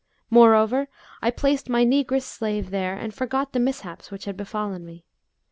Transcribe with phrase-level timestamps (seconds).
[0.31, 0.87] Moreover,
[1.21, 5.05] I placed my negress slave there and forgot the mishaps which had befallen me.